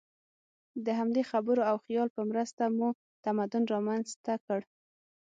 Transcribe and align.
د 0.85 0.87
همدې 0.99 1.23
خبرو 1.31 1.61
او 1.71 1.77
خیال 1.85 2.09
په 2.15 2.21
مرسته 2.29 2.63
مو 2.77 2.89
تمدن 3.25 3.63
رامنځ 3.73 4.07
ته 4.25 4.33
کړ. 4.45 4.61